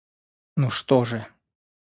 Ну 0.55 0.71
что 0.71 1.05
же? 1.05 1.27